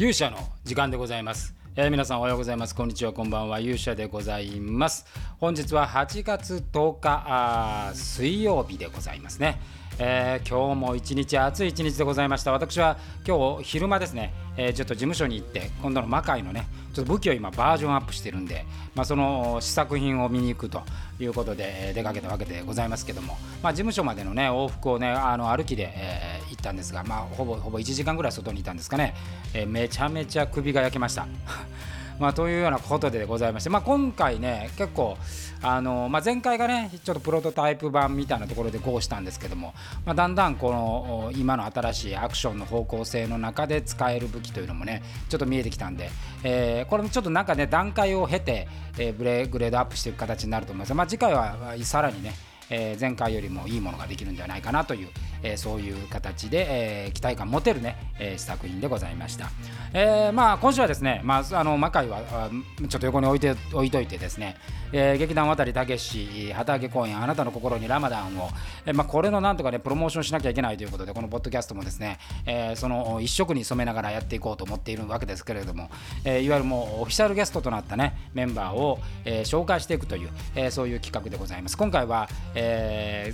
[0.00, 2.74] 勇者の時間でございます、えー皆さんおはようございます。
[2.74, 3.60] こんにちはこんばんは。
[3.60, 5.04] 勇者でございます。
[5.38, 9.60] 本日は8月10日あ水曜日でございますね。
[9.98, 12.52] えー今日も一日暑い一日でございました。
[12.52, 12.96] 私は
[13.28, 18.64] 今日昼間ですね、えーちょっと事務所に行って今度の魔界のねちょっと武器を今バージョンアップしてるんで、
[18.94, 20.82] まあ、その試作品を見に行くと
[21.20, 29.14] いうことで出かけたわけでございますけども、まあ、事務所までのね往復をねあの歩きで、えー行ったんですが、まあ、ほぼほぼ1時間ぐらい外にいたんですかね、
[29.54, 31.26] えーめちゃめちゃ首が焼けました。
[32.18, 35.16] まあ、というようなことでございまして、まあ、今回ね結構
[35.62, 39.72] あの、まあ、前回がねちょっとプロトタイプ版みたいなところでこうしたんですけども、
[40.04, 46.10] まあ、だんだんこの今の新しいアクションの方向性の中で使える武器というのもねちょっと見えてきたんで、
[46.42, 52.34] えーこれもちょっとなんかね段階を経て、えーグレードアップしていく形になると思いますまあ、次回はさらにね
[52.70, 55.08] えー前回よりもいいものができるんではないかなという、
[55.42, 56.66] えーそういう形で、
[57.04, 59.50] えー期待感持てるね、え作品でございました、
[59.92, 62.50] えまあ今週はですね、まあ、あの魔界はあ
[62.88, 64.56] ちょっと横に置いて置いといてですね、
[64.92, 68.48] え劇団渡武史旗揚げ公演あなたの心にラマダンを、
[68.86, 75.90] えまあ、これのなんとかねプロモーションしなきゃいけないということでこのポッドキャストもですね、えその一色に染めながらやっていこうと思っているわけですけれども、
[76.24, 81.76] えいわゆるもうオフィシャルゲストとなったねメンバーを、え紹介していくという、えそういう企画でございます。
[81.76, 82.28] 今回は、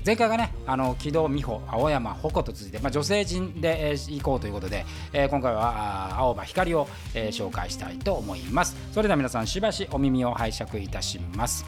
[0.02, 8.76] ー前回がねあの木戸美穂青山穂と続いて、まあ、女性陣で、えー行こうということで、えー今回はあ青葉光を、えー紹介したいと思います。
[8.92, 11.64] それでは皆さんしばしお耳を拝借いたします。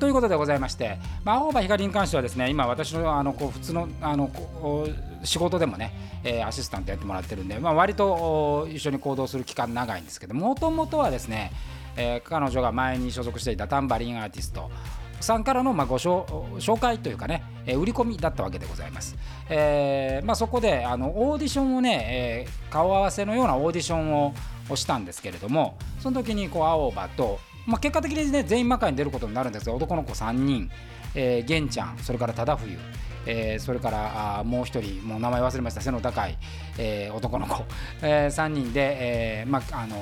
[0.00, 5.92] ということでございまして、まあ、青葉光に関してはですね今私のあのこう普通のあのこう仕事でもね、
[6.24, 11.52] えーアシスタントやってもらってるんで、まあ、割と一緒に行動する期間長いんですけどもともとはですね、
[11.96, 14.70] えー彼女が前に所属していたタンバリンアーティスト
[15.20, 16.24] さんからのまあご紹
[16.58, 19.16] 紹介というかね、えー売り込みだったわけでございます。
[19.48, 24.34] えーまあ、そこであのオーディションをね、えー顔合わせのようなオーディションを
[24.74, 30.70] したんですけれどもその時にこう青葉と、まあ、結果的に、ね、全員魔界に出ることになるんですが男の子3人、
[31.14, 32.78] えー、玄ちゃんそれから忠冬
[33.26, 36.36] えーそれからあもう一人もう名前忘れました背の高い、
[36.78, 37.64] えー男の子、
[38.02, 38.96] え3人で、
[39.40, 39.96] えーまあ、あの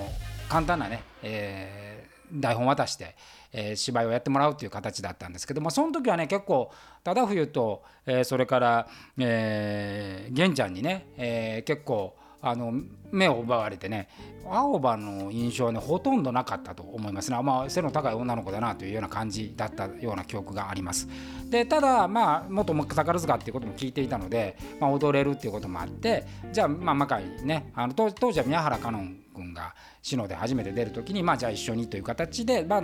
[0.48, 1.85] 簡単なね、えー
[2.32, 3.16] 台本渡して、
[3.52, 6.70] えー芝居をやってもらうという形だったんですけどもその時はね結構
[7.04, 8.88] 忠冬と、えーそれから、
[9.18, 12.72] えー玄ちゃんにね、えー結構あの
[13.10, 14.08] 目を奪われてね
[14.48, 17.30] 青葉の印象はねほとんどなかったと思います。
[17.30, 21.08] ね、まあ、背の高い女の子だなというような感じだったような記憶があります。
[21.50, 32.82] でただまあ元宝塚っていうことも聞いていたので、まあ、踊れるっていうこともあってじゃあまあ魔界ねあの当当時は宮原香音君がシノで初めて出る時にまあじゃあ一緒にという形で、まあ、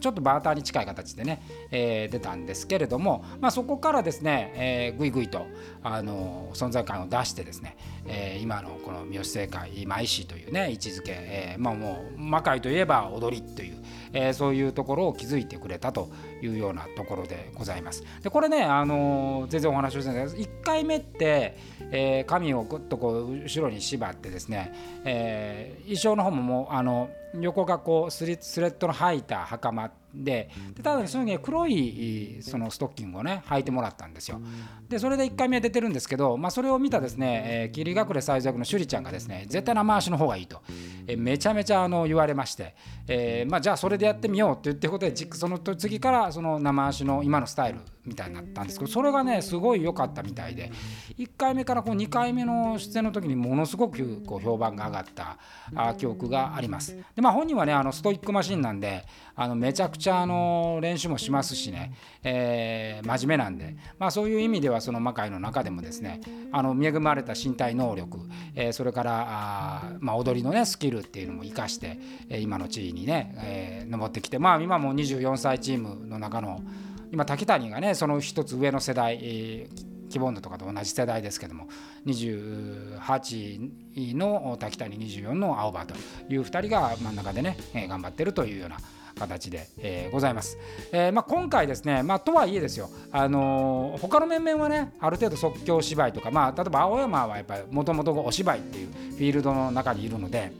[0.00, 5.46] ちょっとバーターに近い形でね、えー出たんですけれども、まあ、そこからですね、えーぐいぐいと
[5.82, 7.76] あの存在感を出してですね、
[8.06, 13.82] えー今のこの三好正解舞師というね位置づけ、えーまあもう魔界といえば踊りという、
[14.12, 16.10] えーそういうところを築いてくれたと
[16.42, 18.04] いうようなところでございます。
[18.22, 21.56] でこれね、あの全然お話をしてないです1回目って、
[21.90, 24.72] えー髪をぐっとこう後ろに縛ってですね、
[25.04, 27.10] えー衣装の方ももうあの
[27.40, 34.40] 横がこうスリスレッドの履いた袴ででただその時に黒いそのストッキングをね履いてもらったんですよ。
[34.88, 40.60] でそれで1回目は出てるんですけど、まあ、それを見たですね、えー、霧隠れ最弱の趣里ちゃんがですね絶対生足の方がいいと、
[41.06, 42.74] えめちゃめちゃあの言われまして、
[43.08, 50.72] えーまあ、じゃあそれでやってみようって言ってことでその次からその生足の今のスタイルみたいになったんですけどそれがねすごい良かったみたいで
[51.18, 55.38] 1回目からこう2回目の出演の時にものすごくこう評判が上がった
[55.74, 56.96] あ記憶があります。
[57.14, 59.04] でまあ、本人はねあのストイックマシンなんで
[59.34, 66.20] あのめちゃくちゃあの練習もしますしね、え真面目なんで、まあ、そういう意味ではその魔界の中でもですね
[66.52, 68.18] あの恵まれた身体能力、
[68.54, 71.98] えそれからあ、まあ、踊りのねスキルっていうのも生かして、
[72.28, 76.60] 今の地位にね、え上ってきてまあ今も24歳チームの中の
[77.12, 81.68] 今滝谷がねその一つ上の世代、えー希望度とかと同じ世代ですけども
[82.04, 85.94] 28の滝谷24の青葉と
[86.28, 88.76] いう2人が真ん中でね、えー頑張ってるというような
[89.18, 90.58] 形で、えーございます。
[90.92, 100.52] えーまあ、今回ですね、まあ、とはいえですよ、あのー他の面々はねある程度即興芝居とか、まあ、例えば青山はやっぱりもともとお芝居っていうフィールドの中にいるので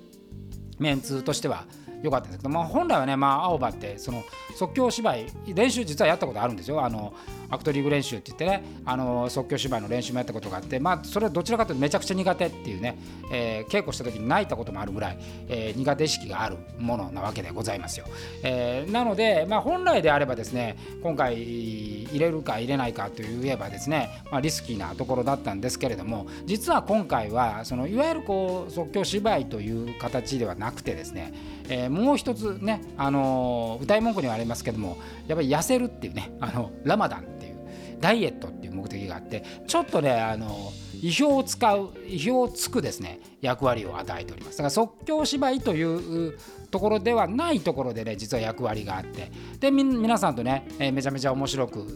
[0.78, 1.66] メンツとしては
[2.02, 4.22] 良かったんですけど、まあ、本来はね、まあ、青葉ってその
[4.56, 7.14] 即興芝居練習実はやったことあるんですよあの
[7.52, 12.98] アクトリーグ練習って言ってねあの即興芝居の練習もやったことがあって、まあ、それはどちらかというとめちゃくちゃ苦手っていうね、
[13.30, 15.18] えー、稽古した時に泣いたこともあるぐらい、
[15.48, 18.06] えー、苦手意識があるものなわけでございますよ。
[18.42, 31.34] えー、なので、まあ、本来であればですね今回入れるか入れないかといえばですね、まあ、リスキーなところだったんですけれども実は今回はそのいわゆるこう即興芝居という形ではなくてですね、
[31.68, 37.56] えー、もう一つね、あの歌い文句にはありますけどもやっぱり痩せるっていうねあのラマダンっていう
[38.00, 40.72] ダイエットっていう目的があってちょっとねあの
[41.02, 44.58] 意表を使う意表をつくですね役割を与えております。
[44.58, 45.82] だから即興芝居とい
[46.28, 46.38] う
[46.70, 49.30] ところではないところでね実は役割があって。
[49.58, 51.86] で皆さんとね、え、めちゃめちゃ面白く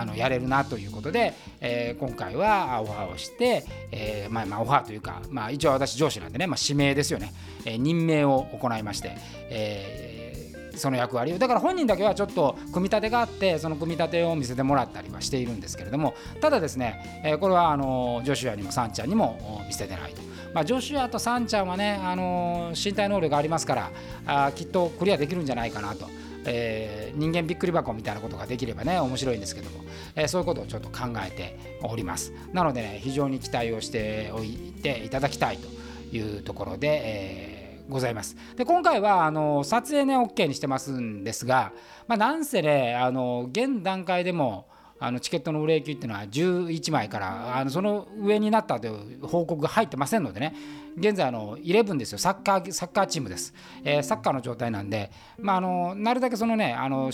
[0.00, 7.32] あのやれるなということで、えー、今回はオファーをして、えー、まあ、まあオファーというか、まあ、一応私上司なんでね、まあ、指名ですよね、
[7.64, 9.16] え任命を行いまして、
[9.50, 20.22] えその役割をだから本人だけはちょっと組み立てがあってその組み立てを見せてもらったりはしているんですけれどもただですね、えこれはあのジョシュアにもサンちゃんにも見せてないと。
[20.52, 23.90] まあ、ジョシュアとサンちゃんはね、あの身体能力がありますから
[24.24, 26.06] あきっとクリアできるんじゃないかなと。
[26.46, 34.50] えー、人間びっくり箱みたいなことができればね面白いんですけども、えー、そういうことをちょっと考えておりますなのでね非常に期待をしておい
[34.82, 35.68] ていただきたいと
[36.16, 37.54] いうところで、えー
[37.88, 38.36] ございます。
[38.56, 41.72] で今回はあの撮影ね OK にしてますんですが、
[42.06, 44.68] まあ、なんせねあの現段階でも
[45.00, 50.54] あのチケットの売れ行きっていうのは11枚からあのその上になったという報告が入ってませんのでね。
[50.96, 52.18] 現在あの11ですよ。
[52.18, 53.52] サッカーサッカーチームです、
[53.82, 57.10] えー、サッカーの状態なんで、まあ、あのなるだけそのねあの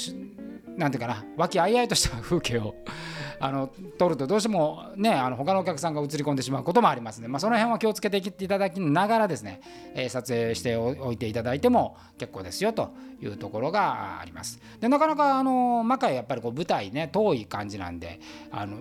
[0.76, 2.74] なんていうかな和気あいあいとした風景を
[3.40, 9.60] あの撮るとどうしてもねあの他のお客さんが映り込んでしまうこともありますので、まあ、その辺は気をつけていっていただきながらですね、
[9.94, 12.90] えー、撮影しておいていただいても結構ですよと
[13.20, 14.60] いうところがあります。
[14.78, 18.20] でなかなかあの魔界やっぱりこう舞台ね遠い感じなんで
[18.50, 18.76] あの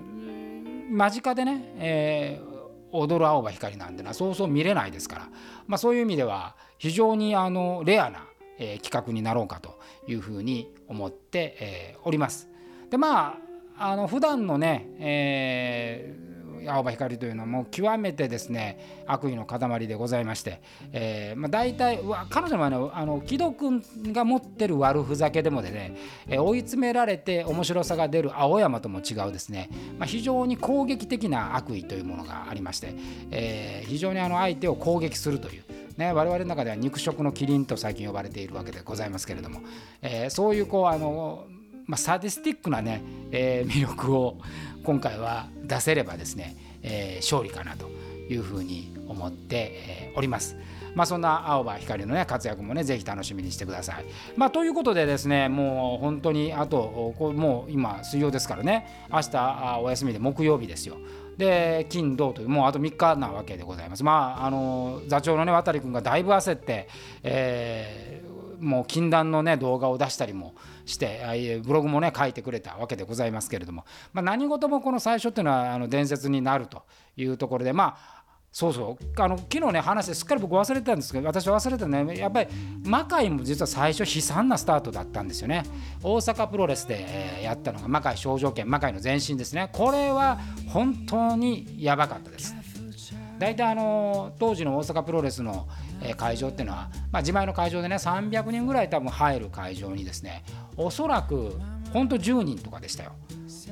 [0.91, 2.59] 間近でね、えー
[2.91, 5.29] 踊る青葉光なんてのはそうそう見れないですから、
[5.67, 8.25] まあ、そういう意味では非常にあのレアな、
[8.57, 12.49] えー、企画になろうかというふうに思って、えー、おります。
[12.89, 13.48] でまあ
[13.79, 20.61] あの普段のね、えー、青葉光というのはもう極めてですね悪意の塊でございまして、
[20.91, 25.95] えーまあ、大体彼女はねあの木戸君が持ってる悪ふざけでもでね、
[26.27, 32.93] えー、追い詰められて面白さが出る青山とも違うですね、まあ、非常に攻撃的な悪意というものがありまして、
[33.31, 35.63] えー、非常にあの相手を攻撃するという。
[35.97, 39.59] ね、我々の中では肉食のキリンと最近呼ばれているわけでございますけれども、
[40.01, 41.45] えー、そういうこうあの
[41.89, 43.01] まあ、サディスティックなね、
[43.31, 44.37] えー、魅力を
[44.83, 47.89] 今回は出せればですね、えー、勝利かなと
[48.29, 50.55] いうふうに思って、おります。
[50.95, 54.05] まあ、そんな青葉光の、ね、活躍もねぜひ楽しみにしてください。
[54.35, 60.97] まあ、ということでですねもう本当にあとこもう今水曜ですからね明日お休みで木曜日ですよ。
[61.37, 64.03] で金土というもうあと3日なわけでございます。
[64.03, 66.89] まああの座長のね渡君がだいぶ焦って、
[67.23, 68.28] えー、
[68.59, 70.53] もう禁断のね動画を出したりも
[70.85, 76.83] してブログもね書いてくれたわけでございますけれども、まあ、何事もこの最初っていうのはあの伝説になると
[77.17, 78.19] いうところでまあ
[78.51, 79.21] そうそう。
[79.21, 82.49] あの昨日ね話してすっかり僕忘れてたんですけど私忘れてたねやっぱり
[82.83, 85.63] 魔界も実は最初悲惨なスタートだったんですよね。
[86.01, 87.05] 大阪プロレスで、
[87.39, 89.69] えやったのが魔界症状圏魔界の前身ですね。
[89.71, 92.55] これは本当にやばかったです。
[93.37, 95.67] 大体あの当時の大阪プロレスの
[96.17, 100.43] 会場っていうのは、まあ、自前の会場でね300人ぐらい多分入る会場にですね
[100.77, 101.53] おそらく
[101.93, 103.13] 本当10人とかでしたよ。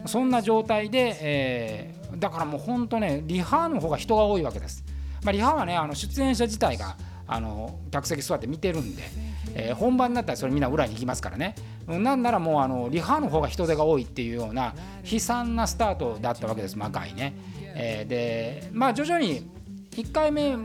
[0.05, 4.85] そんな状態で、えー、だからもう本当ねリハの方が人が多いわけです、
[5.23, 6.97] まあ、リハはねあの出演者自体が
[7.27, 9.03] あの客席座って見てるんで、
[9.53, 11.55] えー、本番になったらそれみんな裏に行きますからね。
[11.87, 14.75] なんならもうあのリハの方が人手が多いっていうような
[15.09, 17.33] 悲惨なスタートだったわけです魔界ね、
[17.75, 19.49] えー、でまあ徐々に
[19.91, 20.57] 1回目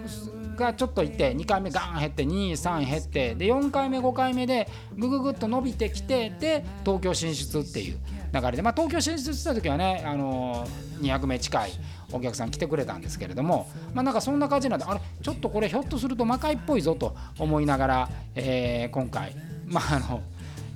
[0.57, 7.99] がちょっといて2回目ガーン減って23減ってで4回目5回目でぐぐぐっと伸びてきてで東京進出っていう
[8.33, 10.67] 流れで、まあ、東京進出した時はね、あの、
[11.01, 11.73] 200名近い
[12.11, 20.23] お客さん来てくれたんですけれども、まあ、なんかそんな感じなんであれちょっとこれひょっとすると魔界っぽいぞと思いながら、え、今回まああの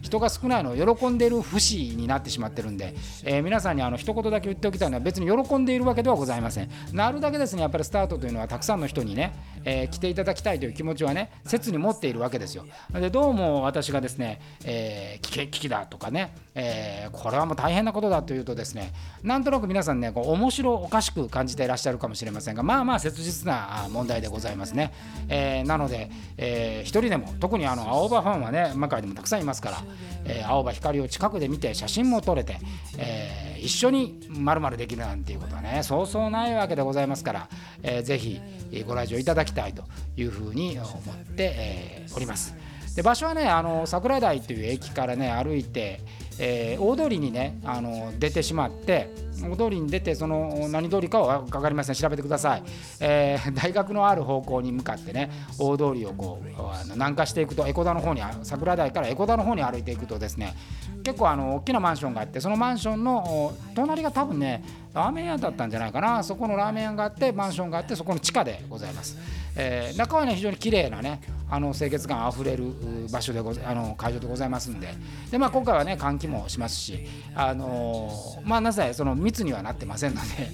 [0.03, 6.71] 人が少ないのを喜んでいる節になってしまってるんで、えー、皆さんにあの一言だけ言っておきたいのは別に喜んでいるわけではございません。
[6.93, 9.33] なるだけですねやっぱりスタートというのはたくさんの人にね、
[9.67, 12.65] えー、来ていただきたいという気持ちはね切に持っているわけですよ。
[12.95, 18.93] でどうも私がですね、えー、危機危機だとかね、えー、これはもう大変なことだというとですね
[19.23, 24.93] なんとなく皆さんねこう面白おかしく感じていらっしゃるかもしれませんがまあまあ切実な問題でございますね、
[25.29, 29.79] え、なので、えー、一人でも特にあの青葉ファンはね魔界でもたくさんいますから、
[30.27, 32.59] え、青葉光を近くで見て写真も撮れて、
[32.99, 33.26] え
[33.61, 37.49] 一緒にまるできるなんていうことはねそうそうないわけでございますから、
[37.83, 38.41] えー、ぜひ
[38.87, 39.85] ご来場いただきたいと
[40.17, 42.55] いうふうに思って、えー、おります。
[42.95, 46.01] で場所はねあの桜台という駅からね歩いて、
[46.39, 49.11] えー、大通りにねあの出てしまって
[49.43, 51.95] 大通りに出てその何通りかは分かりません。
[51.95, 52.63] 調べてください、
[53.01, 60.55] えー、大学のある方向に向かってね大通りをこうあの南下していくと江古田の方に桜台から江古田の方に歩いていくとですね
[61.03, 66.23] 結構あの大きなマンションがあってそのマンションの隣が多分ねラーメン屋だったんじゃないかな。
[66.23, 69.17] そこのラーメン屋があってマンションがあってそこの地下でございます、
[69.57, 72.73] えー、中はね非常に綺麗なねあの清潔感あふれる
[73.11, 74.89] 場所でごあの会場でございますんで
[75.31, 80.49] で、まあ、今回はね換気もしますし、あのー、まあ、なぜその密にはなってませんので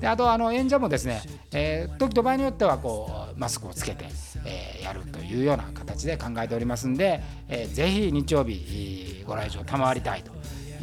[0.00, 4.06] であとあの演者もですね、えー、時と場合によってはこうマスクをつけて、
[4.44, 10.32] えー、やるというような形で考えておりますんで、えー、ぜひ日曜日ご来場賜りたいと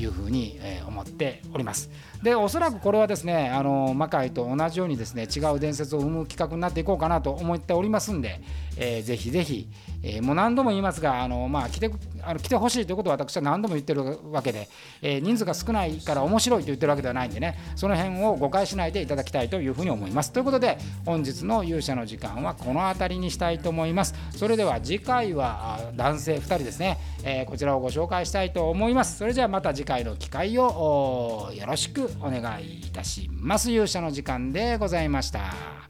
[0.02, 0.58] いうふうに
[0.88, 1.90] 思っております。
[2.22, 8.42] でおそらくこれはですねあの魔界と同じようにですね違う伝説を生む企画になっていこうかなと思っておりますんで、
[8.78, 9.70] えー、ぜひぜひ、
[10.04, 11.90] えー、もう何度も言いますがあの、まあ、来て
[12.22, 14.68] あの来てほしいということは私は何度も言ってるわけで、
[15.02, 20.34] えー、人数が少ないから面白いと言ってるわけではないんでねその辺を誤解しないでいただきたいというふうに思います。
[20.34, 24.14] ということで本日の勇者の時間はこの辺りにしたいと思います。
[24.36, 29.18] それでは次回は男性2人ですね、えこちらをご紹介したいと思います。
[29.18, 33.72] それじゃあまた次回の機会をよろしくお願いいたします。
[33.72, 35.89] 勇者の時間でございました。